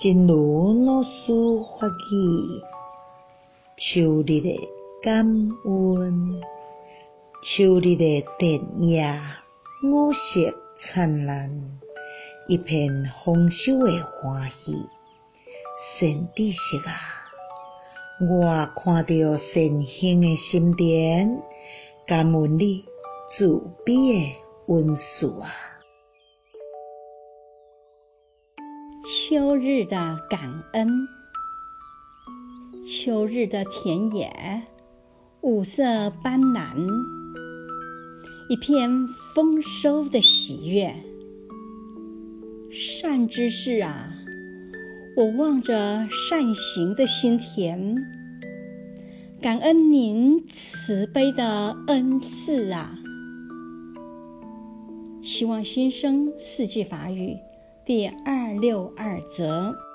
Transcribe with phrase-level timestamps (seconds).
[0.00, 1.32] 真如老师
[1.80, 2.62] 法语，
[3.76, 4.68] 秋日的
[5.02, 5.26] 感
[5.64, 6.40] 恩，
[7.42, 9.20] 秋日的田野，
[9.82, 11.50] 五色灿烂，
[12.46, 12.88] 一片
[13.24, 13.90] 丰收的
[14.22, 14.72] 欢喜。
[15.98, 16.94] 善知识啊，
[18.20, 21.40] 我看到善行的心田，
[22.06, 22.84] 感恩你
[23.36, 24.36] 慈悲的
[24.68, 25.67] 恩赐啊！
[29.10, 31.08] 秋日的感恩，
[32.84, 34.64] 秋日的田野，
[35.40, 36.76] 五色斑斓，
[38.50, 40.94] 一片丰收的喜悦。
[42.70, 44.12] 善知识啊，
[45.16, 47.96] 我望着善行的心田，
[49.40, 52.98] 感恩您慈悲的恩赐啊！
[55.22, 57.38] 希望新生四季法语。
[57.88, 59.87] 第二六二则。